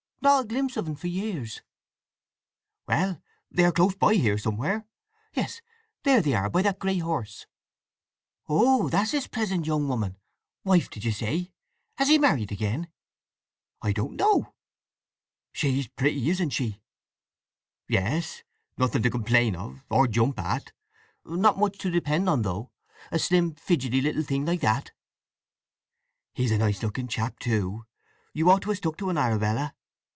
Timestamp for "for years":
0.95-1.63